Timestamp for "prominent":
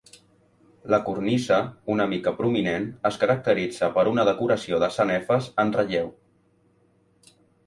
2.39-2.87